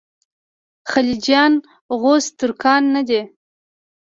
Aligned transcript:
خلجیان 0.91 1.53
غوز 1.99 2.25
ترکان 2.39 2.83
نه 2.95 3.01
دي. 3.07 3.21